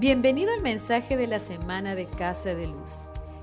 [0.00, 2.98] Bienvenido al mensaje de la semana de Casa de Luz.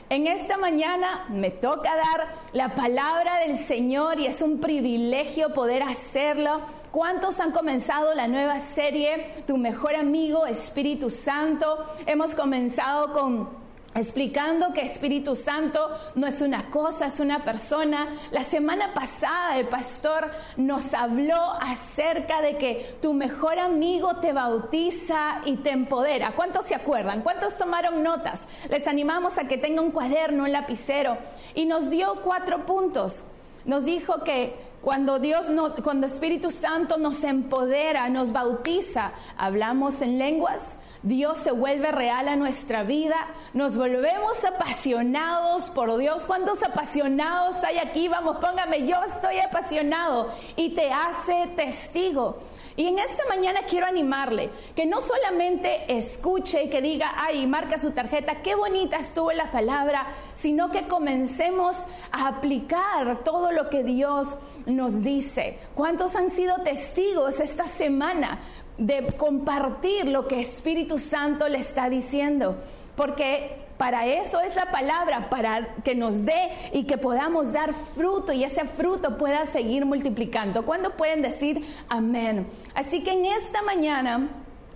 [0.10, 5.84] En esta mañana me toca dar la palabra del Señor y es un privilegio poder
[5.84, 6.62] hacerlo
[6.98, 11.86] ¿Cuántos han comenzado la nueva serie Tu mejor amigo Espíritu Santo?
[12.08, 13.50] Hemos comenzado con
[13.94, 18.08] explicando que Espíritu Santo no es una cosa, es una persona.
[18.32, 25.42] La semana pasada el pastor nos habló acerca de que tu mejor amigo te bautiza
[25.46, 26.32] y te empodera.
[26.32, 27.22] ¿Cuántos se acuerdan?
[27.22, 28.42] ¿Cuántos tomaron notas?
[28.72, 31.16] Les animamos a que tenga un cuaderno, un lapicero
[31.54, 33.24] y nos dio cuatro puntos.
[33.68, 40.18] Nos dijo que cuando Dios, no, cuando Espíritu Santo nos empodera, nos bautiza, hablamos en
[40.18, 43.16] lenguas, Dios se vuelve real a nuestra vida,
[43.54, 46.26] nos volvemos apasionados por Dios.
[46.26, 48.08] ¿Cuántos apasionados hay aquí?
[48.08, 52.38] Vamos, póngame, yo estoy apasionado y te hace testigo.
[52.78, 57.80] Y en esta mañana quiero animarle que no solamente escuche y que diga, ay, marca
[57.80, 61.76] su tarjeta, qué bonita estuvo la palabra, sino que comencemos
[62.12, 64.36] a aplicar todo lo que Dios
[64.68, 65.58] nos dice.
[65.74, 68.42] ¿Cuántos han sido testigos esta semana
[68.78, 72.58] de compartir lo que Espíritu Santo le está diciendo?
[72.96, 78.34] Porque para eso es la palabra, para que nos dé y que podamos dar fruto
[78.34, 80.66] y ese fruto pueda seguir multiplicando.
[80.66, 82.48] ¿Cuándo pueden decir amén?
[82.74, 84.30] Así que en esta mañana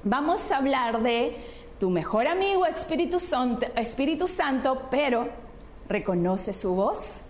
[0.04, 1.36] vamos a hablar de
[1.80, 5.30] tu mejor amigo Espíritu Santo, Espíritu Santo pero
[5.90, 7.21] reconoce su voz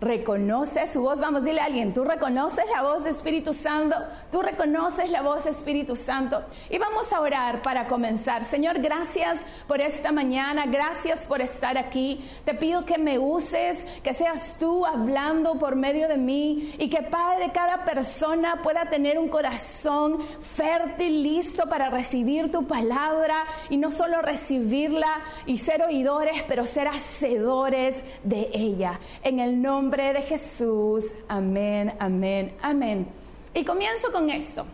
[0.00, 1.20] reconoce su voz.
[1.20, 3.96] Vamos, a dile a alguien, tú reconoces la voz de Espíritu Santo,
[4.30, 6.42] tú reconoces la voz de Espíritu Santo.
[6.70, 8.44] Y vamos a orar para comenzar.
[8.44, 12.24] Señor, gracias por esta mañana, gracias por estar aquí.
[12.44, 17.02] Te pido que me uses, que seas tú hablando por medio de mí y que
[17.02, 20.18] Padre, cada persona pueda tener un corazón
[20.54, 23.36] fértil, listo para recibir tu palabra
[23.70, 28.98] y no solo recibirla y ser oidores, pero ser hacedores de ella.
[29.22, 31.14] En el nombre de Jesús.
[31.28, 33.06] Amén, amén, amén.
[33.54, 34.66] Y comienzo con esto.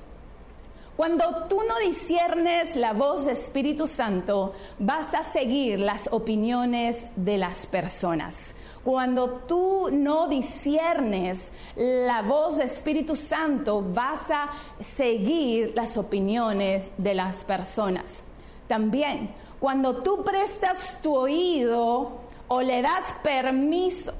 [0.96, 7.36] Cuando tú no disiernes la voz de Espíritu Santo, vas a seguir las opiniones de
[7.36, 8.54] las personas.
[8.82, 14.50] Cuando tú no disiernes la voz de Espíritu Santo, vas a
[14.80, 18.22] seguir las opiniones de las personas.
[18.68, 24.14] También, cuando tú prestas tu oído o le das permiso,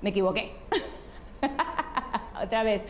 [0.00, 0.52] me equivoqué.
[2.42, 2.82] Otra vez.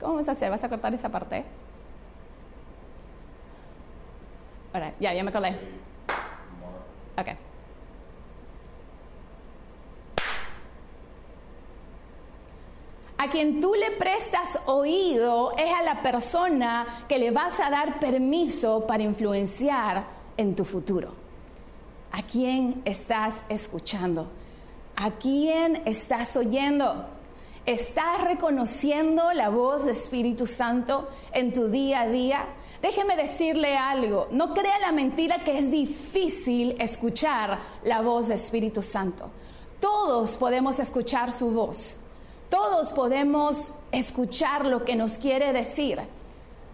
[0.00, 0.50] ¿Cómo vamos a hacer?
[0.50, 1.44] ¿Vas a cortar esa parte?
[4.72, 5.58] Ahora, ya, ya me acordé.
[7.16, 7.28] Ok.
[13.20, 17.98] A quien tú le prestas oído es a la persona que le vas a dar
[17.98, 20.04] permiso para influenciar
[20.36, 21.27] en tu futuro.
[22.12, 24.28] ¿A quién estás escuchando?
[24.96, 27.06] ¿A quién estás oyendo?
[27.66, 32.46] ¿Estás reconociendo la voz de Espíritu Santo en tu día a día?
[32.80, 38.82] Déjeme decirle algo, no crea la mentira que es difícil escuchar la voz de Espíritu
[38.82, 39.30] Santo.
[39.80, 41.96] Todos podemos escuchar su voz,
[42.48, 46.00] todos podemos escuchar lo que nos quiere decir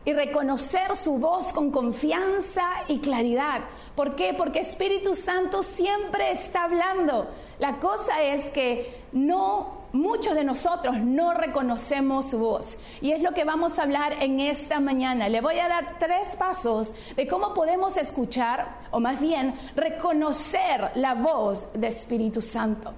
[0.05, 3.63] y reconocer su voz con confianza y claridad.
[3.95, 4.35] ¿Por qué?
[4.35, 7.29] Porque Espíritu Santo siempre está hablando.
[7.59, 12.77] La cosa es que no muchos de nosotros no reconocemos su voz.
[13.01, 15.29] Y es lo que vamos a hablar en esta mañana.
[15.29, 21.15] Le voy a dar tres pasos de cómo podemos escuchar, o más bien reconocer la
[21.15, 22.93] voz de Espíritu Santo.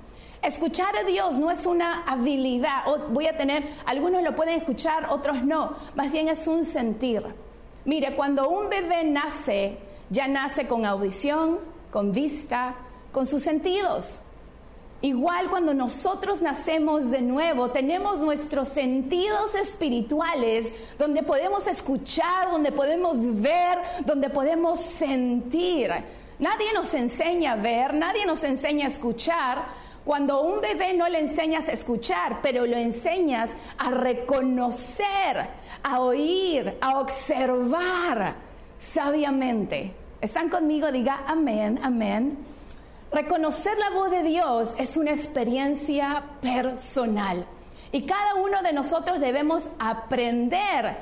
[0.47, 5.43] Escuchar a Dios no es una habilidad, voy a tener, algunos lo pueden escuchar, otros
[5.43, 7.21] no, más bien es un sentir.
[7.85, 9.77] Mire, cuando un bebé nace,
[10.09, 11.59] ya nace con audición,
[11.91, 12.77] con vista,
[13.11, 14.21] con sus sentidos.
[15.03, 23.19] Igual cuando nosotros nacemos de nuevo, tenemos nuestros sentidos espirituales donde podemos escuchar, donde podemos
[23.41, 25.91] ver, donde podemos sentir.
[26.39, 31.19] Nadie nos enseña a ver, nadie nos enseña a escuchar, cuando un bebé no le
[31.19, 35.49] enseñas a escuchar, pero lo enseñas a reconocer,
[35.83, 38.37] a oír, a observar
[38.79, 39.93] sabiamente.
[40.21, 40.93] ¿Están conmigo?
[40.93, 42.39] Diga amén, amén.
[43.11, 47.45] Reconocer la voz de Dios es una experiencia personal
[47.91, 50.97] y cada uno de nosotros debemos aprender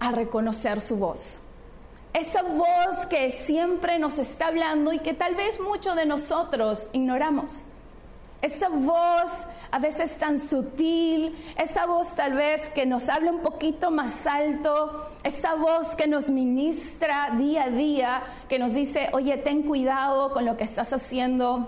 [0.00, 1.38] a reconocer su voz.
[2.14, 7.62] esa voz que siempre nos está hablando y que tal vez muchos de nosotros ignoramos.
[8.42, 13.90] Esa voz a veces tan sutil, esa voz tal vez que nos habla un poquito
[13.90, 19.62] más alto, esa voz que nos ministra día a día, que nos dice, oye, ten
[19.62, 21.66] cuidado con lo que estás haciendo.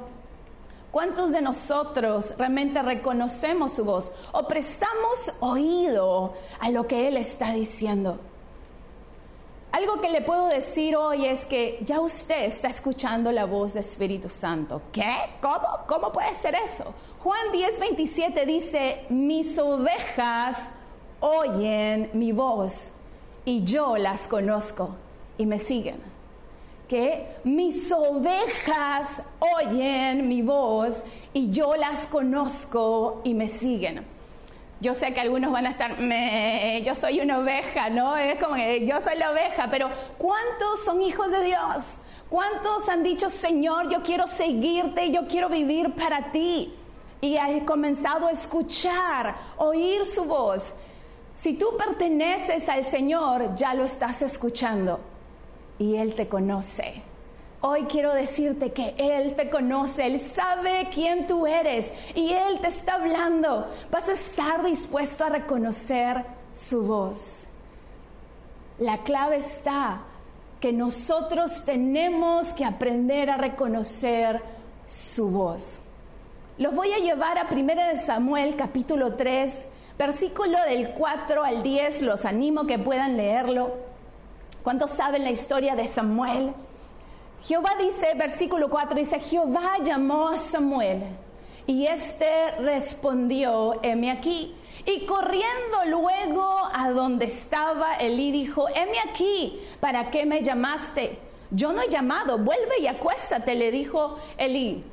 [0.91, 7.53] ¿Cuántos de nosotros realmente reconocemos su voz o prestamos oído a lo que Él está
[7.53, 8.19] diciendo?
[9.71, 13.85] Algo que le puedo decir hoy es que ya usted está escuchando la voz del
[13.85, 14.81] Espíritu Santo.
[14.93, 15.15] ¿Qué?
[15.43, 15.69] ¿Cómo?
[15.87, 16.95] ¿Cómo puede ser eso?
[17.19, 20.59] Juan 10, 27 dice, mis ovejas
[21.21, 22.89] oyen mi voz
[23.45, 24.97] y yo las conozco
[25.37, 26.01] y me siguen.
[26.89, 31.05] Que mis ovejas oyen mi voz
[31.35, 34.18] y yo las conozco y me siguen.
[34.81, 35.97] Yo sé que algunos van a estar,
[36.85, 38.17] yo soy una oveja, ¿no?
[38.17, 41.97] Es como que yo soy la oveja, pero ¿cuántos son hijos de Dios?
[42.31, 46.73] ¿Cuántos han dicho, Señor, yo quiero seguirte, yo quiero vivir para ti?
[47.21, 50.63] Y he comenzado a escuchar, oír su voz.
[51.35, 55.01] Si tú perteneces al Señor, ya lo estás escuchando
[55.79, 57.03] y Él te conoce.
[57.61, 62.69] Hoy quiero decirte que Él te conoce, Él sabe quién tú eres y Él te
[62.69, 63.67] está hablando.
[63.91, 66.25] Vas a estar dispuesto a reconocer
[66.55, 67.45] su voz.
[68.79, 70.03] La clave está
[70.61, 74.41] que nosotros tenemos que aprender a reconocer
[74.87, 75.81] su voz.
[76.59, 77.73] Los voy a llevar a 1
[78.05, 79.67] Samuel capítulo 3,
[79.99, 82.03] versículo del 4 al 10.
[82.03, 83.73] Los animo que puedan leerlo.
[84.63, 86.53] ¿Cuántos saben la historia de Samuel?
[87.43, 91.05] Jehová dice, versículo 4, dice, Jehová llamó a Samuel
[91.67, 94.55] y éste respondió, heme aquí.
[94.87, 101.19] Y corriendo luego a donde estaba Elí dijo, heme aquí, ¿para qué me llamaste?
[101.51, 104.85] Yo no he llamado, vuelve y acuéstate, le dijo Elí.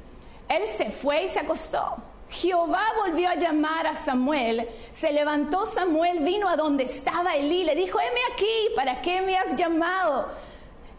[0.47, 1.95] Él se fue y se acostó.
[2.30, 4.68] Jehová volvió a llamar a Samuel.
[4.92, 9.38] Se levantó Samuel, vino a donde estaba Elí, le dijo, heme aquí, ¿para qué me
[9.38, 10.27] has llamado?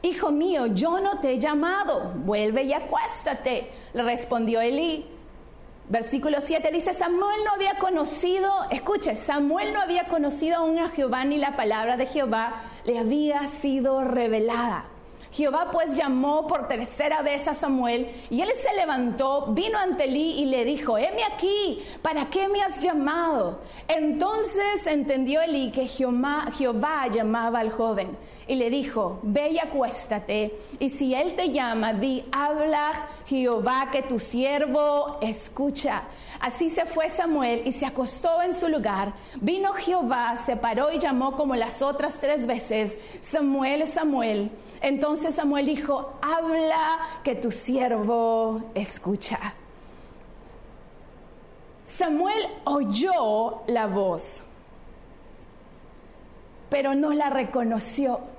[0.06, 5.04] Hijo mío, yo no te he llamado, vuelve y acuéstate, le respondió Elí.
[5.88, 11.24] Versículo 7 dice, Samuel no había conocido, escuche, Samuel no había conocido aún a Jehová
[11.24, 14.84] ni la palabra de Jehová le había sido revelada.
[15.32, 20.40] Jehová pues llamó por tercera vez a Samuel y él se levantó, vino ante Elí
[20.40, 23.60] y le dijo, heme aquí, ¿para qué me has llamado?
[23.88, 28.16] Entonces entendió Elí que Jehová, Jehová llamaba al joven
[28.48, 34.02] y le dijo, ve y acuéstate, y si él te llama, di, habla Jehová que
[34.02, 36.02] tu siervo escucha.
[36.40, 39.14] Así se fue Samuel y se acostó en su lugar.
[39.40, 44.50] Vino Jehová, se paró y llamó como las otras tres veces, Samuel, Samuel.
[44.80, 49.38] Entonces Samuel dijo, habla que tu siervo escucha.
[51.84, 54.42] Samuel oyó la voz,
[56.68, 58.35] pero no la reconoció.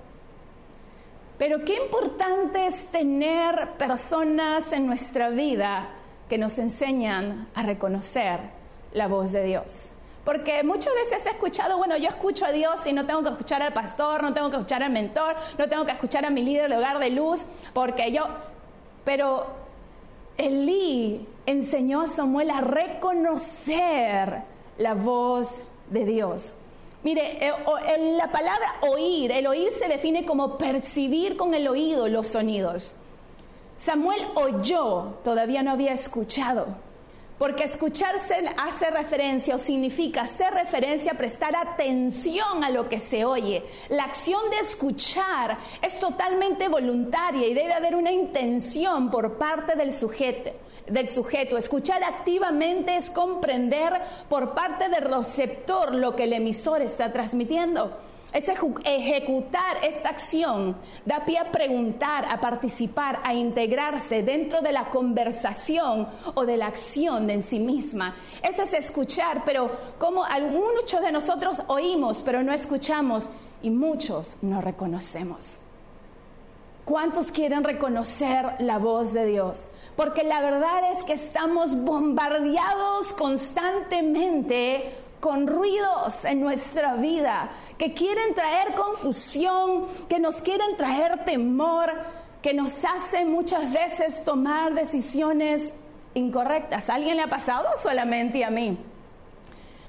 [1.38, 5.90] Pero qué importante es tener personas en nuestra vida
[6.28, 8.40] que nos enseñan a reconocer
[8.92, 9.92] la voz de Dios.
[10.26, 13.62] Porque muchas veces he escuchado, bueno, yo escucho a Dios y no tengo que escuchar
[13.62, 16.70] al pastor, no tengo que escuchar al mentor, no tengo que escuchar a mi líder
[16.70, 18.26] de hogar de luz, porque yo...
[19.06, 19.46] Pero
[20.38, 24.42] Elí enseñó a Samuel a reconocer
[24.78, 26.54] la voz de Dios.
[27.04, 27.54] Mire, eh,
[28.18, 32.96] la palabra oír, el oír se define como percibir con el oído los sonidos.
[33.78, 36.66] Samuel oyó, todavía no había escuchado,
[37.38, 43.64] porque escucharse hace referencia o significa hacer referencia, prestar atención a lo que se oye.
[43.90, 49.94] La acción de escuchar es totalmente voluntaria y debe haber una intención por parte del
[49.94, 50.52] sujeto
[50.90, 51.58] del sujeto.
[51.58, 53.94] Escuchar activamente es comprender
[54.30, 57.98] por parte del receptor lo que el emisor está transmitiendo.
[58.34, 60.76] Es ejecutar esta acción,
[61.06, 66.68] da pie a preguntar, a participar, a integrarse dentro de la conversación o de la
[66.68, 68.16] acción en sí misma.
[68.44, 73.30] Ese es escuchar, pero como muchos de nosotros oímos, pero no escuchamos
[73.62, 75.58] y muchos no reconocemos.
[76.84, 79.68] ¿Cuántos quieren reconocer la voz de Dios?
[79.98, 87.50] Porque la verdad es que estamos bombardeados constantemente con ruidos en nuestra vida
[87.80, 91.92] que quieren traer confusión, que nos quieren traer temor,
[92.42, 95.74] que nos hacen muchas veces tomar decisiones
[96.14, 96.90] incorrectas.
[96.90, 98.78] ¿A alguien le ha pasado solamente a mí?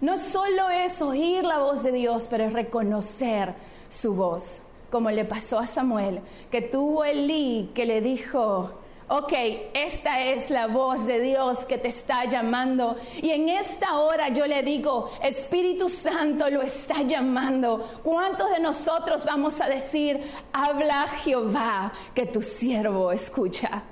[0.01, 3.55] No solo es oír la voz de Dios, pero es reconocer
[3.91, 4.61] su voz.
[4.91, 8.71] como le pasó a Samuel, que tuvo Elí que le dijo,
[9.09, 9.33] ok,
[9.73, 12.97] esta es la voz de Dios que te está llamando.
[13.21, 18.01] Y en esta hora yo le digo, Espíritu Santo lo está llamando.
[18.03, 20.21] ¿Cuántos de nosotros vamos a decir,
[20.53, 23.83] habla Jehová, que tu siervo escucha?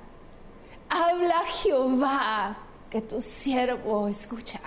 [0.88, 2.56] Habla Jehová,
[2.90, 4.60] que tu siervo escucha.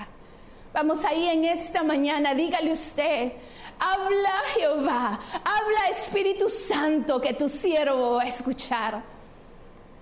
[0.74, 3.34] Vamos ahí en esta mañana, dígale usted,
[3.80, 9.19] habla Jehová, habla Espíritu Santo, que tu siervo va a escuchar.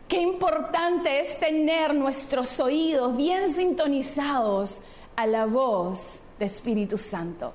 [0.08, 4.82] Qué importante es tener nuestros oídos bien sintonizados
[5.18, 7.52] a la voz de Espíritu Santo.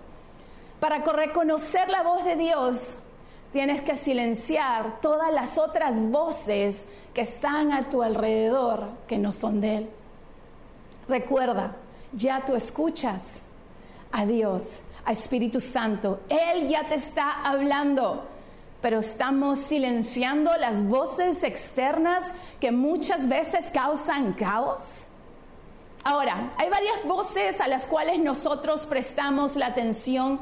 [0.78, 2.94] Para reconocer la voz de Dios,
[3.52, 9.61] tienes que silenciar todas las otras voces que están a tu alrededor que no son
[9.61, 9.90] de Él.
[11.09, 11.76] Recuerda,
[12.12, 13.40] ya tú escuchas
[14.11, 14.64] a Dios,
[15.04, 16.21] a Espíritu Santo.
[16.28, 18.28] Él ya te está hablando,
[18.83, 22.25] pero estamos silenciando las voces externas
[22.61, 25.05] que muchas veces causan caos.
[26.05, 30.41] Ahora, hay varias voces a las cuales nosotros prestamos la atención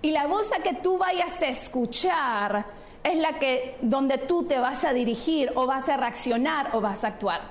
[0.00, 2.64] y la voz a que tú vayas a escuchar
[3.04, 7.04] es la que donde tú te vas a dirigir o vas a reaccionar o vas
[7.04, 7.42] a actuar.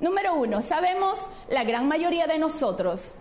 [0.00, 3.12] Número uno, sabemos la gran mayoría de nosotros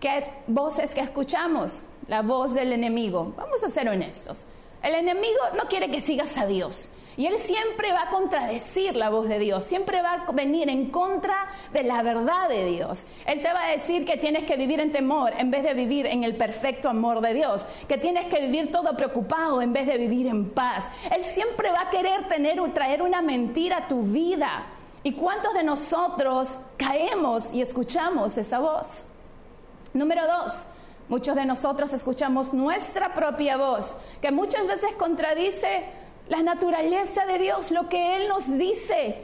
[0.00, 3.32] qué voces que escuchamos, la voz del enemigo.
[3.36, 4.44] Vamos a ser honestos.
[4.82, 6.88] El enemigo no quiere que sigas a Dios.
[7.16, 10.90] Y él siempre va a contradecir la voz de Dios, siempre va a venir en
[10.90, 13.06] contra de la verdad de Dios.
[13.26, 16.06] Él te va a decir que tienes que vivir en temor en vez de vivir
[16.06, 19.98] en el perfecto amor de Dios, que tienes que vivir todo preocupado en vez de
[19.98, 20.86] vivir en paz.
[21.14, 24.66] Él siempre va a querer tener traer una mentira a tu vida.
[25.02, 29.02] ¿Y cuántos de nosotros caemos y escuchamos esa voz?
[29.92, 30.52] Número dos,
[31.12, 35.84] muchos de nosotros escuchamos nuestra propia voz, que muchas veces contradice
[36.26, 39.18] la naturaleza de Dios, lo que Él nos dice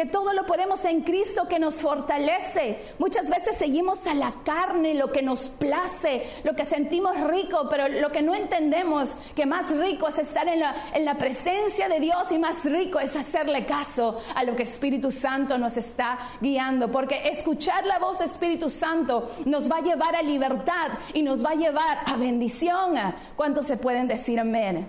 [0.00, 2.78] que todo lo podemos en Cristo que nos fortalece.
[2.98, 7.86] Muchas veces seguimos a la carne, lo que nos place, lo que sentimos rico, pero
[7.86, 12.00] lo que no entendemos que más rico es estar en la, en la presencia de
[12.00, 16.90] Dios y más rico es hacerle caso a lo que Espíritu Santo nos está guiando,
[16.90, 21.44] porque escuchar la voz de Espíritu Santo nos va a llevar a libertad y nos
[21.44, 22.94] va a llevar a bendición.
[23.36, 24.88] ¿Cuántos se pueden decir amén?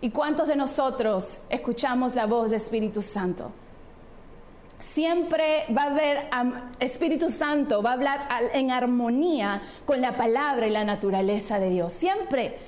[0.00, 3.50] ¿Y cuántos de nosotros escuchamos la voz de Espíritu Santo?
[4.82, 6.28] Siempre va a haber
[6.80, 11.92] Espíritu Santo, va a hablar en armonía con la palabra y la naturaleza de Dios.
[11.92, 12.58] Siempre.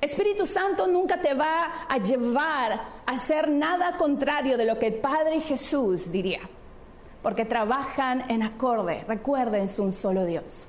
[0.00, 4.94] Espíritu Santo nunca te va a llevar a hacer nada contrario de lo que el
[4.94, 6.40] Padre Jesús diría,
[7.22, 10.64] porque trabajan en acorde, recuerden, es un solo Dios.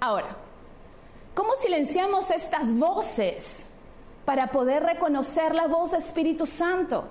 [0.00, 0.36] Ahora,
[1.32, 3.66] ¿cómo silenciamos estas voces
[4.24, 7.04] para poder reconocer la voz de Espíritu Santo?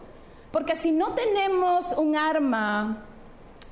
[0.52, 3.06] Porque si no tenemos un arma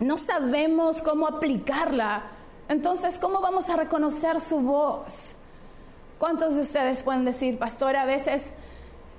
[0.03, 2.23] no sabemos cómo aplicarla,
[2.69, 5.35] entonces ¿cómo vamos a reconocer su voz?
[6.17, 8.53] ¿Cuántos de ustedes pueden decir, pastor, a veces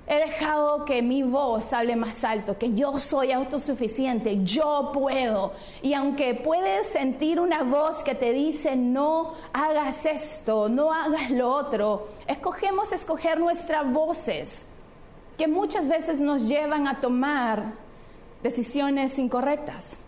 [0.07, 5.53] he dejado que mi voz hable más alto, que yo soy autosuficiente, yo puedo?
[5.83, 11.51] Y aunque puedes sentir una voz que te dice, no hagas esto, no hagas lo
[11.51, 14.65] otro, escogemos escoger nuestras voces,
[15.37, 17.73] que muchas veces nos llevan a tomar
[18.41, 19.99] decisiones incorrectas.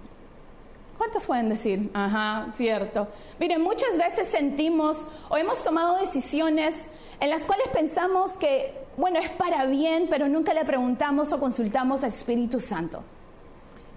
[0.98, 1.92] ¿Cuántos pueden decir?
[1.94, 3.08] Ajá, cierto.
[3.40, 6.90] Miren, muchas veces sentimos o hemos tomado decisiones
[7.20, 12.04] en las cuales pensamos que, bueno, es para bien, pero nunca le preguntamos o consultamos
[12.04, 13.04] al Espíritu Santo.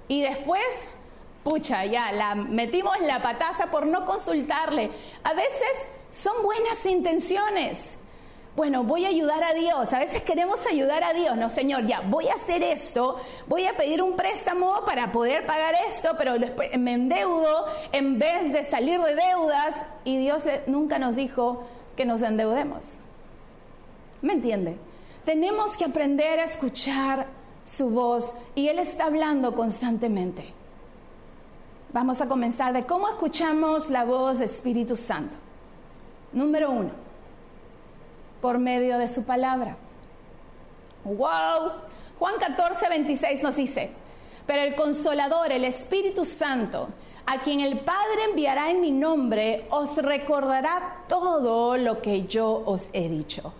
[0.08, 0.62] Y después,
[1.42, 4.90] pucha, ya, la metimos la pataza por no consultarle.
[5.24, 7.96] A veces son buenas intenciones,
[8.56, 9.92] bueno, voy a ayudar a Dios.
[9.92, 11.36] A veces queremos ayudar a Dios.
[11.36, 13.16] No, Señor, ya, voy a hacer esto,
[13.46, 16.34] voy a pedir un préstamo para poder pagar esto, pero
[16.78, 21.64] me endeudo en vez de salir de deudas y Dios nunca nos dijo
[21.96, 22.94] que nos endeudemos.
[24.20, 24.76] ¿Me entiende?
[25.24, 27.28] Tenemos que aprender a escuchar
[27.64, 30.52] su voz y Él está hablando constantemente.
[31.92, 35.36] Vamos a comenzar de cómo escuchamos la voz del Espíritu Santo.
[36.32, 37.09] Número uno
[38.40, 39.76] por medio de su palabra.
[41.04, 41.72] ¡Wow!
[42.18, 43.90] Juan 14, 26 nos dice,
[44.46, 46.88] pero el consolador, el Espíritu Santo,
[47.26, 52.88] a quien el Padre enviará en mi nombre, os recordará todo lo que yo os
[52.92, 53.52] he dicho.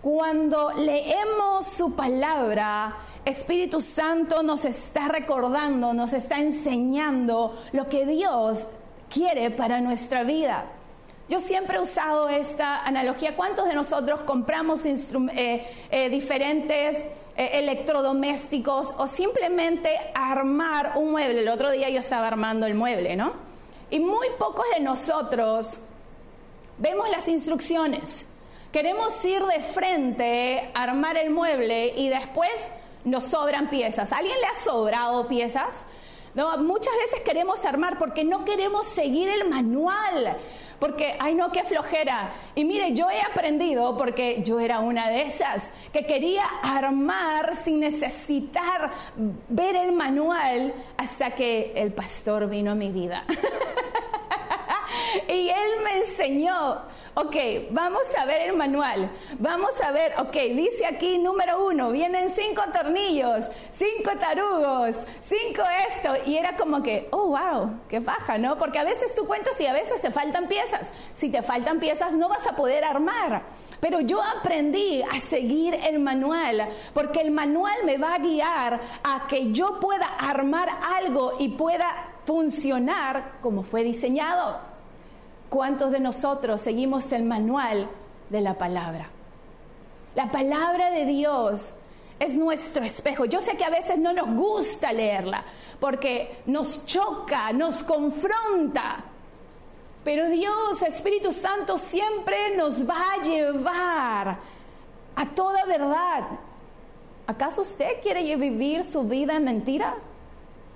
[0.00, 8.68] Cuando leemos su palabra, Espíritu Santo nos está recordando, nos está enseñando lo que Dios
[9.08, 10.66] quiere para nuestra vida.
[11.32, 13.34] Yo siempre he usado esta analogía.
[13.34, 21.40] ¿Cuántos de nosotros compramos eh, eh, diferentes eh, electrodomésticos o simplemente armar un mueble.
[21.40, 23.32] El otro día yo estaba armando el mueble, ¿no?
[23.88, 25.78] Y muy pocos de nosotros
[26.76, 28.26] vemos las instrucciones.
[28.70, 32.68] Queremos ir de frente, armar el mueble y después
[33.06, 34.12] nos sobran piezas.
[34.12, 35.86] ¿A alguien le ha sobrado piezas?
[36.34, 40.36] No, muchas veces queremos armar porque no queremos seguir el manual
[40.82, 42.32] porque, ay no, qué flojera.
[42.56, 47.78] Y mire, yo he aprendido, porque yo era una de esas, que quería armar sin
[47.78, 48.90] necesitar
[49.48, 53.24] ver el manual hasta que el pastor vino a mi vida.
[55.28, 56.82] y él me enseñó,
[57.14, 57.36] ok,
[57.70, 62.62] vamos a ver el manual, vamos a ver, ok, dice aquí número uno, vienen cinco
[62.72, 68.58] tornillos, cinco tarugos, cinco esto, y era como que, oh, wow, qué baja, ¿no?
[68.58, 72.12] Porque a veces tú cuentas y a veces te faltan piezas, si te faltan piezas
[72.12, 73.42] no vas a poder armar.
[73.80, 79.26] Pero yo aprendí a seguir el manual, porque el manual me va a guiar a
[79.26, 84.71] que yo pueda armar algo y pueda funcionar como fue diseñado.
[85.52, 87.86] ¿Cuántos de nosotros seguimos el manual
[88.30, 89.10] de la palabra?
[90.14, 91.68] La palabra de Dios
[92.18, 93.26] es nuestro espejo.
[93.26, 95.44] Yo sé que a veces no nos gusta leerla
[95.78, 99.04] porque nos choca, nos confronta.
[100.02, 104.38] Pero Dios, Espíritu Santo, siempre nos va a llevar
[105.14, 106.28] a toda verdad.
[107.26, 109.96] ¿Acaso usted quiere vivir su vida en mentira?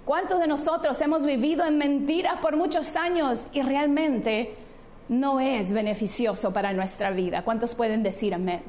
[0.04, 4.65] ¿Cuántos de nosotros hemos vivido en mentiras por muchos años y realmente
[5.08, 7.42] no es beneficioso para nuestra vida.
[7.42, 8.62] ¿Cuántos pueden decir amén?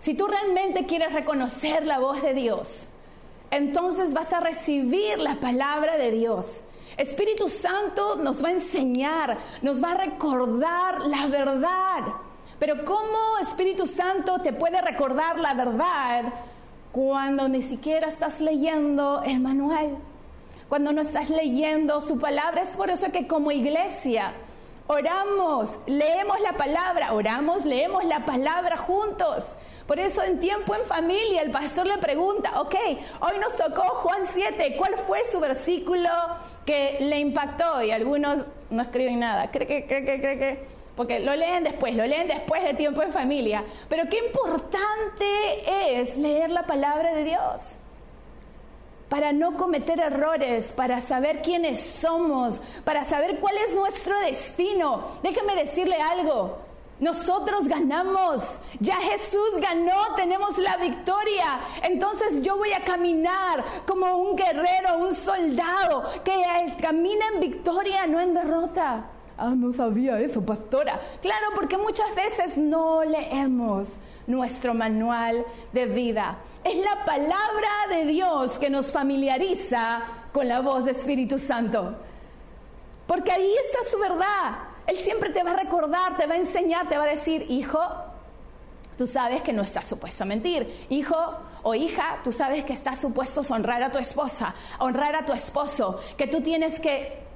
[0.00, 2.86] Si tú realmente quieres reconocer la voz de Dios,
[3.50, 6.62] entonces vas a recibir la palabra de Dios.
[6.96, 12.04] Espíritu Santo nos va a enseñar, nos va a recordar la verdad.
[12.58, 16.24] Pero ¿cómo Espíritu Santo te puede recordar la verdad
[16.92, 19.96] cuando ni siquiera estás leyendo el manual?
[20.68, 22.62] Cuando no estás leyendo su palabra.
[22.62, 24.32] Es por eso que como iglesia
[24.90, 29.54] oramos, leemos la palabra, oramos, leemos la palabra juntos.
[29.86, 32.74] Por eso en tiempo en familia el pastor le pregunta, ok,
[33.20, 36.08] hoy nos tocó Juan 7, ¿cuál fue su versículo
[36.66, 37.80] que le impactó?
[37.82, 40.64] Y algunos no escriben nada, cree que, cree que, cree que,
[40.96, 43.62] porque lo leen después, lo leen después de tiempo en familia.
[43.88, 47.74] Pero qué importante es leer la palabra de Dios
[49.10, 55.18] para no cometer errores, para saber quiénes somos, para saber cuál es nuestro destino.
[55.22, 56.58] Déjeme decirle algo.
[57.00, 58.42] Nosotros ganamos,
[58.78, 61.60] ya Jesús ganó, tenemos la victoria.
[61.82, 66.42] Entonces yo voy a caminar como un guerrero, un soldado que
[66.80, 69.06] camina en victoria, no en derrota.
[69.38, 71.00] Ah, no sabía eso, pastora.
[71.22, 73.98] Claro, porque muchas veces no leemos
[74.30, 76.38] nuestro manual de vida.
[76.62, 81.96] Es la palabra de Dios que nos familiariza con la voz de Espíritu Santo.
[83.06, 84.58] Porque ahí está su verdad.
[84.86, 87.80] Él siempre te va a recordar, te va a enseñar, te va a decir, hijo,
[88.96, 90.86] tú sabes que no estás supuesto a mentir.
[90.90, 91.16] Hijo
[91.62, 95.24] o hija, tú sabes que estás supuesto a honrar a tu esposa, a honrar a
[95.24, 97.29] tu esposo, que tú tienes que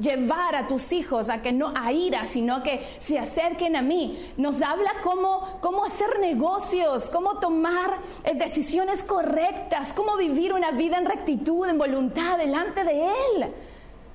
[0.00, 4.32] llevar a tus hijos a que no a ira, sino que se acerquen a mí.
[4.36, 10.98] Nos habla cómo, cómo hacer negocios, cómo tomar eh, decisiones correctas, cómo vivir una vida
[10.98, 13.52] en rectitud, en voluntad delante de Él.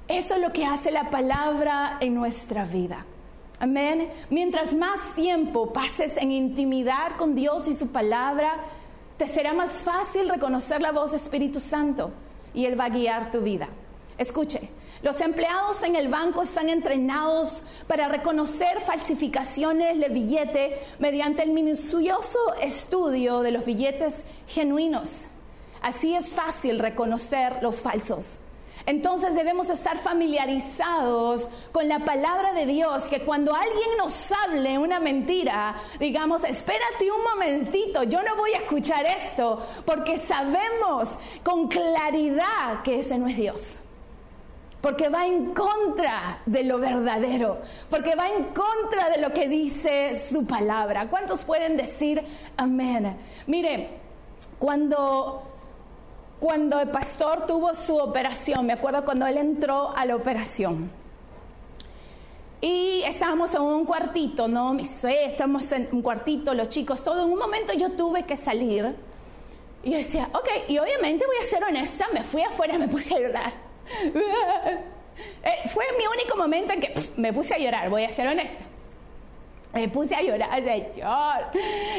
[0.08, 3.06] Eso es lo que hace la palabra en nuestra vida.
[3.60, 4.10] Amén.
[4.30, 8.56] Mientras más tiempo pases en intimidad con Dios y su palabra,
[9.18, 12.12] te será más fácil reconocer la voz de Espíritu Santo
[12.54, 13.68] y Él va a guiar tu vida.
[14.18, 14.70] Escuche,
[15.04, 22.40] los empleados en el banco están entrenados para reconocer falsificaciones de billete mediante el minucioso
[22.60, 25.26] estudio de los billetes genuinos.
[25.82, 28.38] Así es fácil reconocer los falsos.
[28.88, 35.00] Entonces debemos estar familiarizados con la palabra de Dios, que cuando alguien nos hable una
[35.00, 42.82] mentira, digamos, espérate un momentito, yo no voy a escuchar esto, porque sabemos con claridad
[42.84, 43.78] que ese no es Dios
[44.82, 47.60] porque va en contra de lo verdadero,
[47.90, 51.10] porque va en contra de lo que dice su palabra.
[51.10, 52.24] ¿Cuántos pueden decir
[52.56, 53.18] amén?
[53.48, 53.90] Mire,
[54.60, 55.44] cuando,
[56.40, 60.92] cuando el pastor tuvo su operación, me acuerdo cuando él entró a la operación.
[62.60, 64.76] Y estábamos en un cuartito, ¿no?
[64.80, 67.24] Estamos en un cuartito, los chicos, todo.
[67.24, 68.96] En un momento yo tuve que salir.
[69.84, 73.20] Y decía, ok, y obviamente voy a ser honesta, me fui afuera, me puse a
[73.20, 73.67] llorar.
[75.44, 78.64] Eh, fue mi único momento en que me puse a llorar, voy a ser honesta.
[79.74, 81.52] me puse a llorar, Señor,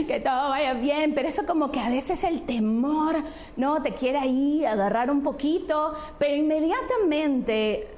[0.06, 3.16] que todo vaya bien, pero eso como que a veces el temor,
[3.56, 7.88] no, te quiere ahí agarrar un poquito, pero inmediatamente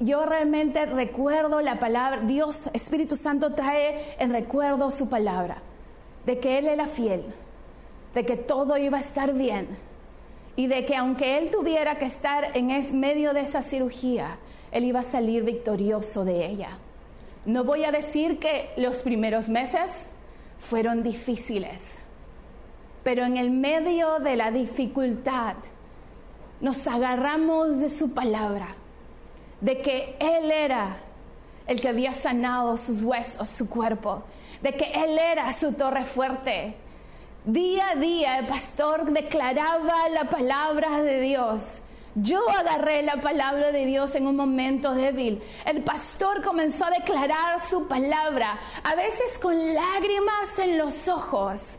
[0.00, 5.62] yo realmente recuerdo la palabra, Dios, Espíritu Santo trae en recuerdo su palabra,
[6.26, 7.24] de que Él era fiel,
[8.14, 9.87] de que todo iba a estar bien
[10.58, 14.38] y de que aunque Él tuviera que estar en medio de esa cirugía,
[14.72, 16.70] Él iba a salir victorioso de ella.
[17.46, 20.08] No voy a decir que los primeros meses
[20.68, 21.94] fueron difíciles,
[23.04, 25.54] pero en el medio de la dificultad
[26.60, 28.66] nos agarramos de su palabra,
[29.60, 30.96] de que Él era
[31.68, 34.24] el que había sanado sus huesos, su cuerpo,
[34.60, 36.74] de que Él era su torre fuerte.
[37.44, 41.78] Día a día el pastor declaraba la palabra de Dios
[42.22, 45.40] yo agarré la palabra de Dios en un momento débil.
[45.64, 51.76] El pastor comenzó a declarar su palabra, a veces con lágrimas en los ojos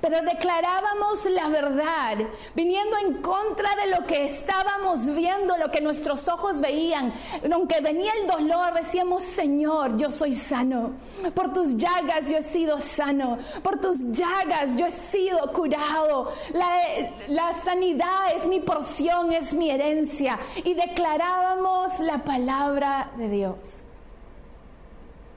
[0.00, 2.18] pero declarábamos la verdad,
[2.54, 7.12] viniendo en contra de lo que estábamos viendo, lo que nuestros ojos veían.
[7.52, 10.92] Aunque venía el dolor, decíamos, Señor, yo soy sano.
[11.34, 13.38] Por tus llagas yo he sido sano.
[13.62, 16.32] Por tus llagas yo he sido curado.
[16.52, 20.38] La, sanidad es mi porción, es mi herencia.
[20.64, 23.56] Y declarábamos la palabra de Dios.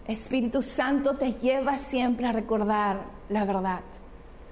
[0.07, 3.81] Espíritu Santo te lleva siempre a recordar la verdad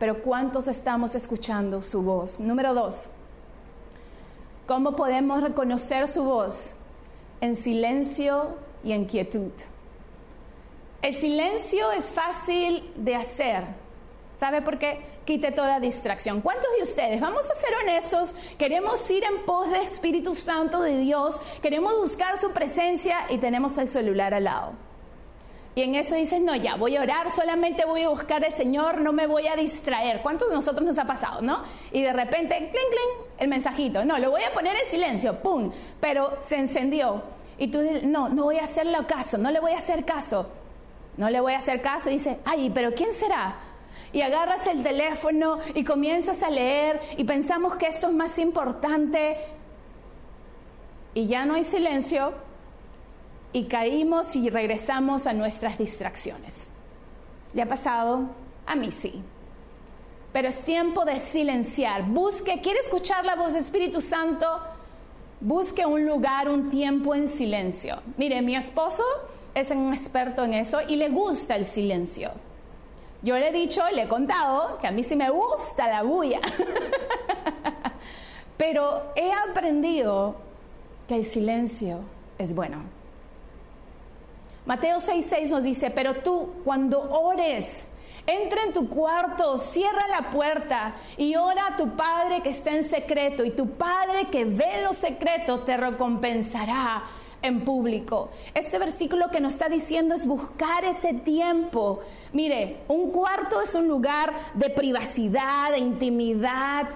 [0.02, 2.40] pero ¿cuántos estamos escuchando su voz?
[2.40, 3.06] Número dos,
[4.66, 6.72] ¿cómo podemos reconocer su voz?
[7.40, 8.48] En silencio
[8.84, 9.52] y en quietud.
[11.04, 13.64] El silencio es fácil de hacer.
[14.40, 15.06] ¿Sabe por qué?
[15.24, 16.42] Quite toda distracción.
[16.42, 20.98] ¿Cuántos de ustedes, vamos a ser honestos, queremos ir en pos del Espíritu Santo de
[20.98, 24.74] Dios, queremos buscar su presencia y tenemos el celular al lado?
[25.74, 29.00] Y en eso dices, no, ya, voy a orar, solamente voy a buscar al Señor,
[29.00, 30.22] no me voy a distraer.
[30.22, 31.64] ¿Cuántos de nosotros nos ha pasado, no?
[31.94, 34.04] Y de repente, clink, clink, el mensajito.
[34.04, 37.24] No, lo voy a poner en silencio, pum, pero se encendió.
[37.58, 40.50] Y tú dices, no, no voy a hacerle caso, no le voy a hacer caso.
[41.18, 43.56] No le voy a hacer caso y dices, ay, pero ¿quién será?
[44.14, 49.38] Y agarras el teléfono y comienzas a leer y pensamos que esto es más importante.
[51.14, 52.34] Y ya no hay silencio,
[53.54, 56.68] y caímos y regresamos a nuestras distracciones.
[57.54, 58.28] ¿Le ha pasado?
[58.66, 59.22] A mí sí.
[60.32, 62.04] Pero es tiempo de silenciar.
[62.04, 64.48] Busque, quiere escuchar la voz del Espíritu Santo,
[65.42, 68.02] busque un lugar, un tiempo en silencio.
[68.18, 69.04] Mire, mi esposo
[69.54, 72.32] es un experto en eso y le gusta el silencio.
[73.22, 76.40] Yo le he dicho, le he contado que a mí sí me gusta la bulla.
[78.58, 80.36] Pero he aprendido
[81.08, 82.00] que el silencio
[82.38, 83.01] es bueno.
[84.66, 87.84] Mateo 6:6 nos dice, pero tú cuando ores,
[88.28, 92.84] entra en tu cuarto, cierra la puerta y ora a tu Padre que está en
[92.84, 97.04] secreto y tu Padre que ve lo secreto te recompensará
[97.42, 98.30] en público.
[98.54, 102.02] Este versículo que nos está diciendo es buscar ese tiempo.
[102.34, 106.88] Mire, un cuarto es un lugar de privacidad, de intimidad.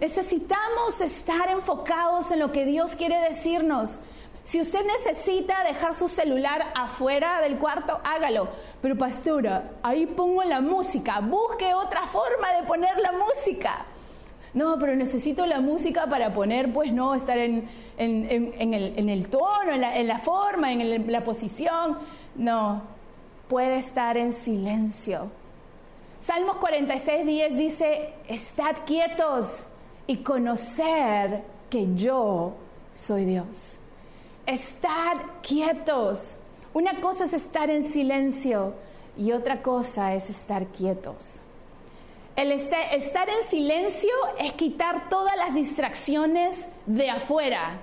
[0.00, 3.98] Necesitamos estar enfocados en lo que Dios quiere decirnos.
[4.50, 8.48] Si usted necesita dejar su celular afuera del cuarto, hágalo.
[8.82, 11.20] Pero pastora, ahí pongo la música.
[11.20, 13.86] Busque otra forma de poner la música.
[14.52, 20.18] No, pero necesito la música para poner, pues no, estar en, el, tono, en la,
[20.18, 21.98] forma, en la posición.
[22.34, 22.82] No,
[23.46, 25.30] puede estar en silencio.
[26.18, 29.62] Salmos 46, 10 dice, estad quietos
[30.08, 32.54] y conocer que yo
[32.96, 33.76] soy Dios
[34.46, 36.36] estar quietos.
[36.72, 38.74] Una cosa es estar en silencio
[39.16, 41.38] y otra cosa es estar quietos.
[42.36, 47.80] El estar en silencio es quitar todas las distracciones de afuera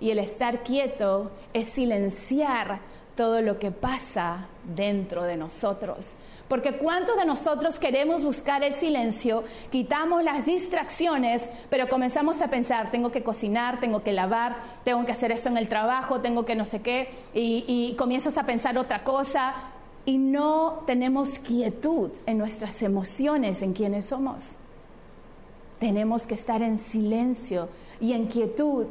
[0.00, 2.80] y el estar quieto es silenciar
[3.16, 6.12] todo lo que pasa dentro de nosotros.
[6.50, 12.90] Porque ¿cuántos de nosotros queremos buscar el silencio, quitamos las distracciones, pero comenzamos a pensar,
[12.90, 16.56] tengo que cocinar, tengo que lavar, tengo que hacer eso en el trabajo, tengo que
[16.56, 19.54] no sé qué, y, comienzas a pensar otra cosa
[20.04, 24.56] y no tenemos quietud en nuestras emociones, en quienes somos?
[25.78, 27.68] Tenemos que estar en silencio
[28.00, 28.88] y en quietud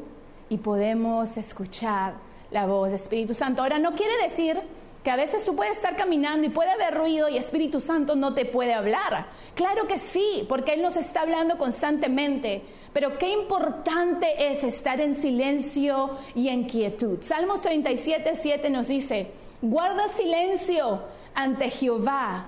[0.48, 2.13] y podemos escuchar
[2.52, 3.62] la voz del Espíritu Santo.
[3.62, 4.62] Ahora, no quiere decir
[5.04, 8.34] que a veces tú puedes estar caminando y puede haber ruido y Espíritu Santo no
[8.34, 9.28] te puede hablar.
[9.56, 12.62] Claro que sí, porque Él nos está hablando constantemente.
[12.92, 17.20] Pero qué importante es estar en silencio y en quietud.
[17.22, 19.32] Salmos 37, 7 nos dice,
[19.62, 21.02] Guarda silencio
[21.36, 22.48] ante Jehová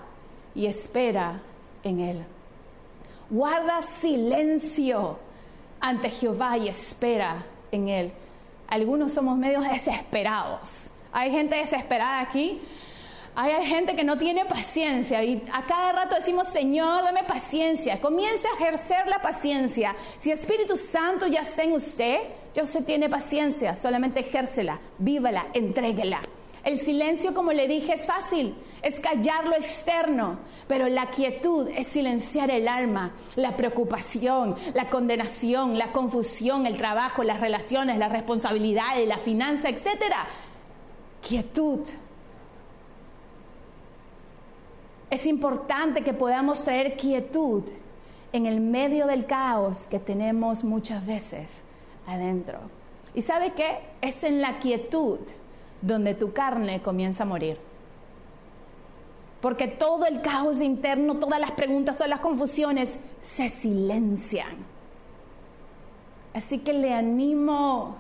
[0.56, 1.42] y espera
[1.84, 2.26] en él.
[3.30, 5.20] Guarda silencio
[5.80, 8.12] ante Jehová y espera en él.
[8.68, 10.90] Algunos somos medios desesperados.
[11.12, 12.60] Hay gente desesperada aquí.
[13.34, 18.02] Hay gente que no tiene paciencia y a cada rato decimos, Señor, dame paciencia.
[18.02, 19.96] Comience a ejercer la paciencia.
[20.18, 22.20] Si Espíritu Santo ya está en usted,
[22.54, 26.20] ya usted tiene paciencia, solamente ejércela, vívala, entréguela.
[26.64, 31.88] El silencio, como le dije, es fácil, es callar lo externo, pero la quietud es
[31.88, 39.08] silenciar el alma, la preocupación, la condenación, la confusión, el trabajo, las relaciones, las responsabilidades,
[39.08, 39.88] la finanza, etc.
[41.28, 41.82] Quietud.
[45.10, 47.64] Es importante que podamos traer quietud
[48.34, 51.52] en el medio del caos que tenemos muchas veces
[52.08, 52.60] adentro.
[53.14, 53.80] ¿Y sabe qué?
[54.02, 55.20] Es en la quietud
[55.82, 57.58] donde tu carne comienza a morir.
[59.42, 64.72] Porque todo el caos interno, todas las preguntas, todas las confusiones se silencian.
[66.34, 67.98] Así que le animo,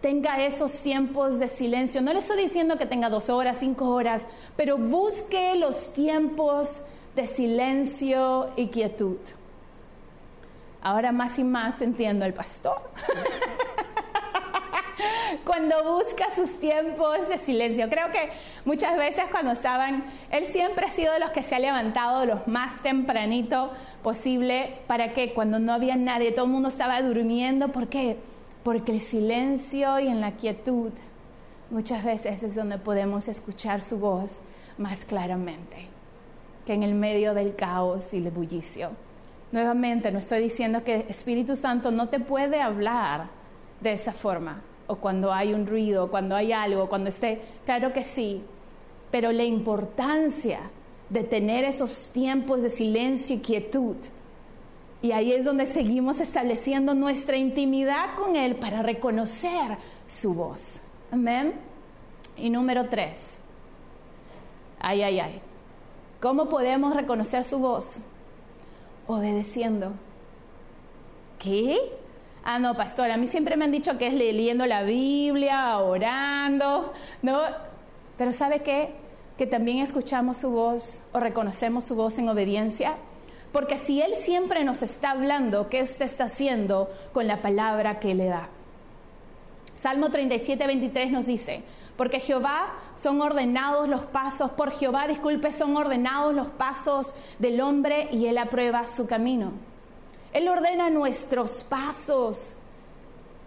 [0.00, 2.00] tenga esos tiempos de silencio.
[2.00, 6.80] No le estoy diciendo que tenga dos horas, cinco horas, pero busque los tiempos
[7.14, 9.18] de silencio y quietud.
[10.82, 12.80] Ahora más y más entiendo al pastor.
[15.44, 17.88] cuando busca sus tiempos de silencio.
[17.88, 18.30] Creo que
[18.64, 22.46] muchas veces cuando estaban, él siempre ha sido de los que se ha levantado los
[22.46, 23.70] más tempranito
[24.02, 27.68] posible para que cuando no había nadie, todo el mundo estaba durmiendo.
[27.68, 28.18] ¿Por qué?
[28.62, 30.92] Porque el silencio y en la quietud
[31.70, 34.38] muchas veces es donde podemos escuchar su voz
[34.76, 35.86] más claramente
[36.66, 38.90] que en el medio del caos y el bullicio.
[39.52, 43.28] Nuevamente, no estoy diciendo que Espíritu Santo no te puede hablar
[43.80, 48.02] de esa forma o cuando hay un ruido, cuando hay algo, cuando esté, claro que
[48.02, 48.42] sí,
[49.12, 50.58] pero la importancia
[51.08, 53.94] de tener esos tiempos de silencio y quietud.
[55.02, 60.78] Y ahí es donde seguimos estableciendo nuestra intimidad con Él para reconocer su voz.
[61.10, 61.54] Amén.
[62.36, 63.38] Y número tres.
[64.78, 65.40] Ay, ay, ay.
[66.20, 67.98] ¿Cómo podemos reconocer su voz?
[69.06, 69.92] Obedeciendo.
[71.38, 71.78] ¿Qué?
[72.44, 76.92] Ah, no, pastor, a mí siempre me han dicho que es leyendo la Biblia, orando,
[77.22, 77.40] ¿no?
[78.18, 78.94] Pero ¿sabe qué?
[79.38, 82.96] Que también escuchamos su voz o reconocemos su voz en obediencia.
[83.52, 88.14] Porque si Él siempre nos está hablando, ¿qué usted está haciendo con la palabra que
[88.14, 88.48] le da?
[89.76, 91.62] Salmo 37, 23 nos dice,
[91.96, 98.08] porque Jehová son ordenados los pasos, por Jehová, disculpe, son ordenados los pasos del hombre
[98.12, 99.52] y Él aprueba su camino.
[100.32, 102.54] Él ordena nuestros pasos.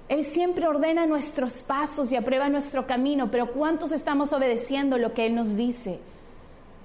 [0.09, 5.27] Él siempre ordena nuestros pasos y aprueba nuestro camino, pero ¿cuántos estamos obedeciendo lo que
[5.27, 5.99] Él nos dice?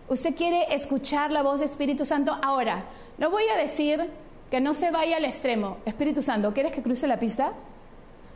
[0.08, 2.34] ¿Usted quiere escuchar la voz de Espíritu Santo?
[2.42, 2.84] Ahora,
[3.18, 4.08] no voy a decir
[4.50, 5.76] que no se vaya al extremo.
[5.84, 7.52] Espíritu Santo, ¿quieres que cruce la pista?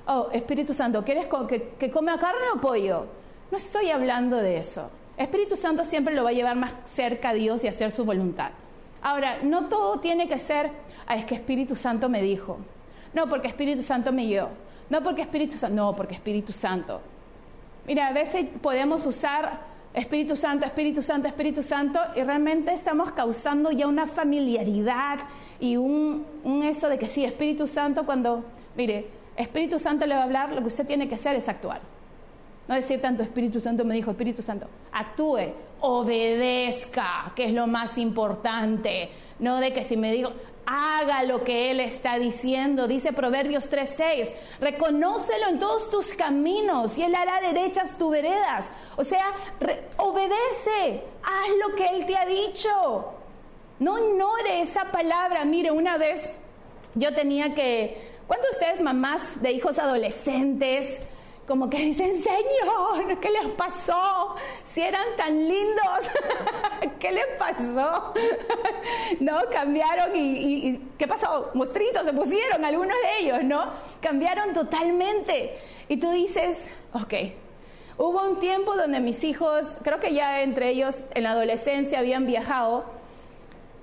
[0.06, 3.06] Oh, Espíritu Santo, ¿quieres que, que coma carne o pollo?
[3.50, 4.90] No estoy hablando de eso.
[5.16, 8.50] Espíritu Santo siempre lo va a llevar más cerca a Dios y hacer su voluntad.
[9.00, 10.70] Ahora, no todo tiene que ser,
[11.06, 12.58] ah, es que Espíritu Santo me dijo.
[13.14, 14.48] No, porque Espíritu Santo me dio.
[14.90, 15.74] No, porque Espíritu Santo.
[15.74, 17.00] No, porque Espíritu Santo.
[17.86, 23.70] Mira, a veces podemos usar Espíritu Santo, Espíritu Santo, Espíritu Santo, y realmente estamos causando
[23.70, 25.18] ya una familiaridad
[25.60, 26.24] y un,
[26.64, 30.62] eso de que sí, Espíritu Santo, cuando, mire, Espíritu Santo le va a hablar, lo
[30.62, 31.80] que usted tiene que hacer es actuar.
[32.68, 37.98] No decir tanto Espíritu Santo me dijo, Espíritu Santo, actúe, obedezca, que es lo más
[37.98, 39.10] importante.
[39.40, 40.32] No de que si me digo,
[40.66, 42.86] haga lo que Él está diciendo.
[42.88, 48.70] Dice Proverbios 3:6, reconócelo en todos tus caminos y Él hará derechas tus veredas.
[48.96, 49.32] O sea,
[49.96, 53.14] obedece, haz lo que Él te ha dicho.
[53.78, 55.44] No ignore esa palabra.
[55.44, 56.30] Mire, una vez
[56.94, 61.00] yo tenía que, ¿cuántos de ustedes mamás de hijos adolescentes?
[61.46, 64.36] Como que dicen, Señor, ¿qué les pasó?
[64.64, 65.98] Si eran tan lindos,
[67.00, 68.14] ¿qué les pasó?
[69.20, 69.38] ¿No?
[69.50, 71.50] Cambiaron y, ¿qué pasó?
[71.54, 73.70] Mostritos se pusieron algunos de ellos, ¿no?
[74.00, 75.58] Cambiaron totalmente.
[75.88, 77.14] Y tú dices, ok,
[77.98, 82.24] hubo un tiempo donde mis hijos, creo que ya entre ellos en la adolescencia habían
[82.24, 82.84] viajado,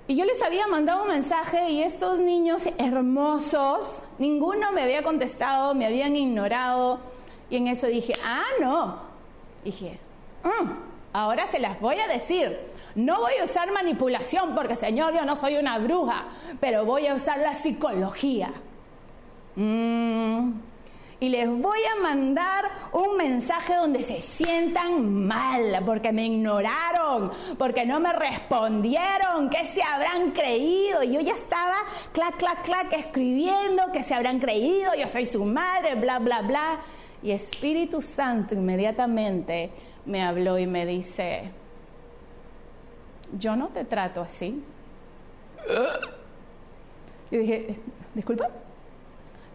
[0.08, 5.76] y yo les había mandado un mensaje y estos niños hermosos, ninguno me había contestado,
[5.76, 7.00] me habían ignorado
[7.50, 9.00] y en eso dije, ah, no.
[9.64, 10.00] Dije,
[10.44, 10.70] mm,
[11.14, 12.58] ahora se las voy a decir.
[12.96, 16.26] No voy a usar manipulación porque, Señor, yo no soy una bruja,
[16.60, 18.52] pero voy a usar la psicología.
[19.56, 20.52] Mm,
[21.22, 27.86] y les voy a mandar un mensaje donde se sientan mal porque me ignoraron, porque
[27.86, 31.04] no me respondieron, que se habrán creído.
[31.04, 31.76] Y yo ya estaba
[32.14, 36.80] clac, clac, clac escribiendo que se habrán creído, yo soy su madre, bla, bla, bla.
[37.22, 39.72] Y Espíritu Santo inmediatamente
[40.06, 41.52] me habló y me dice,
[43.38, 44.64] yo no te trato así.
[47.32, 47.80] Y dije,
[48.16, 48.50] disculpa,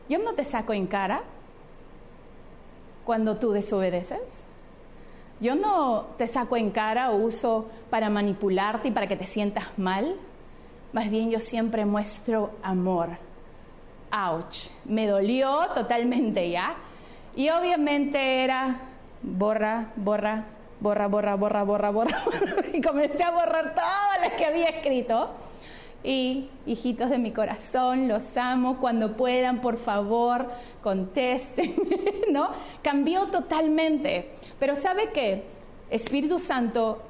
[0.08, 1.22] yo no te saco en cara
[3.04, 4.20] cuando tú desobedeces.
[5.40, 9.78] Yo no te saco en cara o uso para manipularte y para que te sientas
[9.78, 10.16] mal.
[10.92, 13.10] Más bien yo siempre muestro amor.
[14.12, 14.68] Ouch.
[14.84, 16.76] Me dolió totalmente ya.
[17.36, 18.76] Y obviamente era
[19.22, 20.44] borra, borra,
[20.80, 22.24] borra, borra, borra, borra, borra.
[22.72, 25.30] y comencé a borrar todo lo que había escrito.
[26.04, 28.78] Y hijitos de mi corazón, los amo.
[28.78, 30.50] Cuando puedan, por favor,
[30.82, 31.74] contesten.
[32.30, 32.50] ¿No?
[32.82, 34.30] Cambió totalmente.
[34.58, 35.44] Pero ¿sabe qué?
[35.90, 37.02] Espíritu Santo,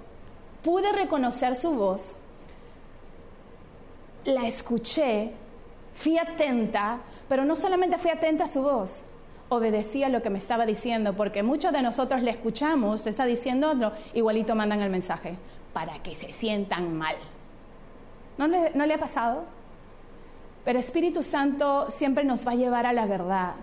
[0.63, 2.15] pude reconocer su voz.
[4.25, 5.33] La escuché,
[5.95, 9.03] fui atenta, pero no solamente fui atenta a su voz,
[9.49, 13.93] obedecía lo que me estaba diciendo, porque muchos de nosotros le escuchamos, está diciendo otro,
[14.15, 15.37] igualito mandan el mensaje,
[15.73, 17.17] para que se sientan mal.
[18.39, 19.45] ¿No le, ¿No le ha pasado?
[20.65, 23.55] Pero Espíritu Santo siempre nos va a llevar a la verdad,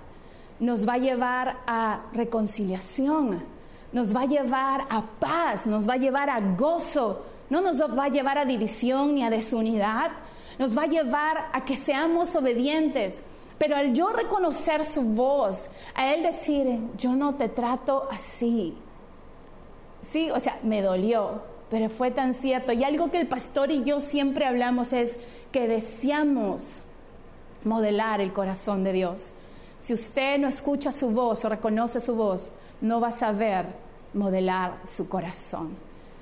[0.60, 3.44] nos va a llevar a reconciliación,
[3.92, 8.06] nos va a llevar a paz, nos va a llevar a gozo, no nos va
[8.06, 10.12] a llevar a división ni a desunidad,
[10.60, 13.24] nos va a llevar a que seamos obedientes.
[13.62, 18.76] Pero al yo reconocer su voz, a él decir, yo no te trato así.
[20.10, 22.72] Sí, o sea, me dolió, pero fue tan cierto.
[22.72, 25.16] Y algo que el pastor y yo siempre hablamos es
[25.52, 26.82] que deseamos
[27.64, 29.32] modelar el corazón de Dios.
[29.80, 33.68] Si usted no escucha su voz o reconoce su voz, no va a saber
[34.16, 35.78] modelar su corazón.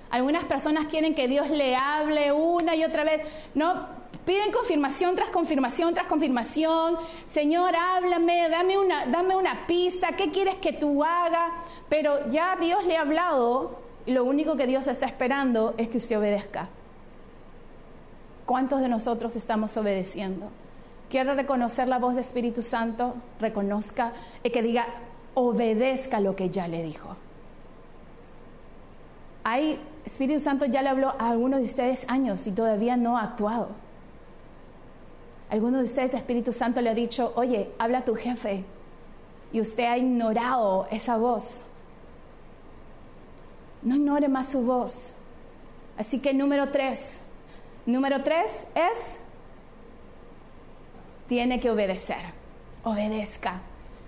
[0.09, 3.21] Algunas personas quieren que Dios le hable una y otra vez.
[3.55, 3.87] No,
[4.29, 6.97] piden confirmación tras confirmación tras confirmación.
[7.25, 10.09] Señor, háblame, dame una, dame una pista.
[10.15, 11.49] ¿Qué quieres que tú haga?
[11.89, 15.97] Pero ya Dios le ha hablado y lo único que Dios está esperando es que
[15.97, 16.69] usted obedezca.
[18.45, 20.51] ¿Cuántos de nosotros estamos obedeciendo?
[21.09, 23.15] ¿Quiere reconocer la voz del Espíritu Santo?
[23.39, 24.13] Reconozca
[24.43, 24.85] y que diga,
[25.33, 27.15] obedezca lo que ya le dijo.
[30.05, 33.88] Espíritu Santo ya le habló a algunos de ustedes años y todavía no ha actuado.
[35.49, 38.63] Algunos de ustedes, Espíritu Santo le ha dicho, oye, habla a tu jefe.
[39.51, 41.61] Y usted ha ignorado esa voz.
[43.81, 45.13] No ignore más su voz.
[45.97, 47.19] Así que número tres.
[47.85, 49.19] Número tres es,
[51.27, 52.39] tiene que obedecer.
[52.83, 53.61] Obedezca.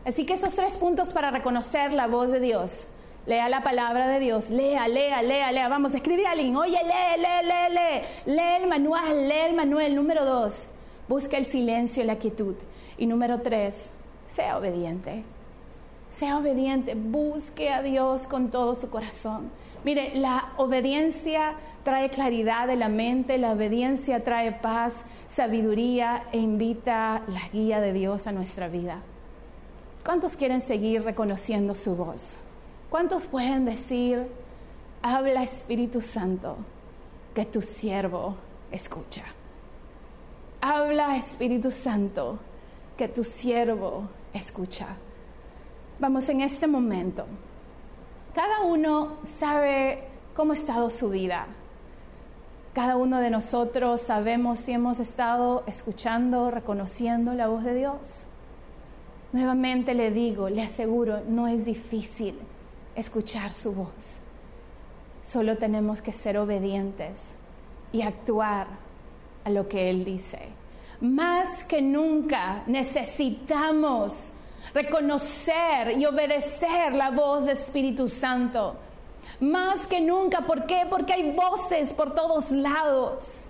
[0.06, 2.88] Así que esos tres puntos para reconocer la voz de Dios.
[3.26, 5.70] Lea la palabra de Dios, lea, lea, lea, lea.
[5.70, 8.34] Vamos, escribe a alguien, oye, lee, lee, lee, lee.
[8.34, 9.94] Lee el manual, lee el manual.
[9.96, 10.68] Número dos,
[11.12, 12.56] busca el silencio y la quietud.
[12.98, 13.90] Y número tres,
[14.34, 15.26] sea obediente.
[16.10, 19.52] Sea obediente, busque a Dios con todo su corazón.
[19.84, 27.24] Mire, la obediencia trae claridad de la mente, la obediencia trae paz, sabiduría e invita
[27.28, 29.02] la guía de Dios a nuestra vida.
[30.06, 32.38] ¿Cuántos quieren seguir reconociendo su voz?
[32.90, 34.28] ¿Cuántos pueden decir,
[35.02, 36.56] habla Espíritu Santo,
[37.36, 38.38] que tu siervo
[38.72, 39.26] escucha?
[40.64, 42.38] Habla Espíritu Santo,
[42.96, 44.90] que tu siervo escucha.
[46.00, 47.26] Vamos en este momento.
[48.36, 50.04] Cada uno sabe
[50.36, 51.48] cómo ha estado su vida.
[52.74, 58.26] Cada uno de nosotros sabemos si hemos estado escuchando, reconociendo la voz de Dios.
[59.34, 62.38] Nuevamente le digo, le aseguro, no es difícil
[62.96, 63.90] escuchar su voz.
[65.24, 67.18] Solo tenemos que ser obedientes
[67.92, 68.91] y actuar
[69.44, 70.40] a lo que Él dice.
[71.02, 74.32] Más que nunca necesitamos
[74.74, 78.76] reconocer y obedecer la voz del Espíritu Santo.
[79.40, 80.86] Más que nunca, ¿por qué?
[80.90, 83.46] Porque hay voces por todos lados.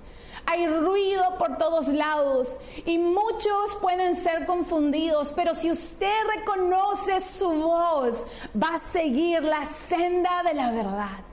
[0.45, 7.49] Hay ruido por todos lados y muchos pueden ser confundidos, pero si usted reconoce su
[7.51, 8.25] voz,
[8.55, 11.30] va a seguir la senda de la verdad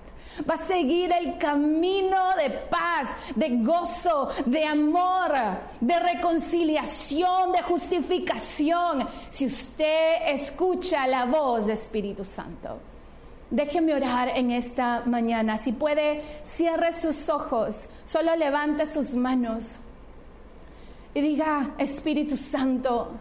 [0.48, 5.32] va a seguir el camino de paz, de gozo, de amor,
[5.80, 12.78] de reconciliación, de justificación, si usted escucha la voz del Espíritu Santo.
[13.50, 15.56] Déjeme orar en esta mañana.
[15.56, 19.76] Si puede, cierre sus ojos, solo levante sus manos
[21.14, 23.12] y diga, Espíritu Santo,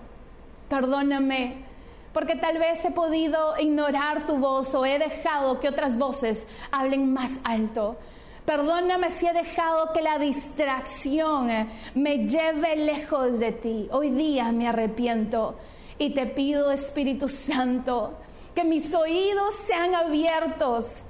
[0.69, 1.66] perdóname
[2.13, 7.13] porque tal vez he podido ignorar tu voz o he dejado que otras voces hablen
[7.13, 7.97] más alto.
[8.45, 11.49] Perdóname si he dejado que la distracción
[11.95, 13.89] me lleve lejos de ti.
[13.91, 15.55] Hoy día me arrepiento
[15.97, 18.13] y te pido, Espíritu Santo,
[18.55, 21.01] que mis oídos sean abiertos,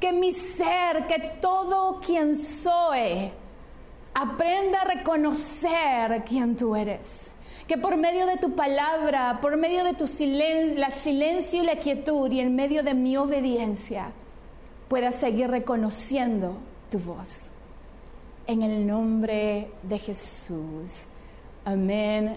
[0.00, 3.30] que mi ser, que todo quien soy,
[4.14, 7.30] aprenda a reconocer quién tú eres.
[7.66, 12.30] Que por medio de tu palabra, por medio de tu silencio, silencio y la quietud
[12.30, 14.12] y en medio de mi obediencia,
[14.88, 16.56] pueda seguir reconociendo
[16.90, 17.48] tu voz.
[18.46, 21.06] En el nombre de Jesús.
[21.64, 22.36] Amén.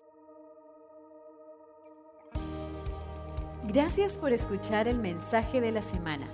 [3.68, 6.26] Gracias por escuchar el mensaje de la semana.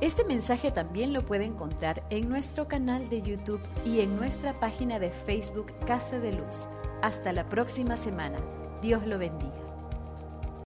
[0.00, 4.98] Este mensaje también lo puede encontrar en nuestro canal de YouTube y en nuestra página
[4.98, 6.66] de Facebook Casa de Luz.
[7.02, 8.36] Hasta la próxima semana.
[8.82, 9.69] Dios lo bendiga.